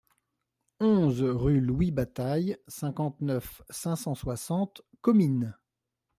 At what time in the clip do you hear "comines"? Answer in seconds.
5.01-5.55